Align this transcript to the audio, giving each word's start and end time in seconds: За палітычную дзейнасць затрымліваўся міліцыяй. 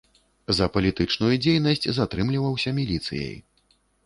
За 0.59 0.67
палітычную 0.77 1.29
дзейнасць 1.43 1.85
затрымліваўся 1.99 2.75
міліцыяй. 2.79 3.39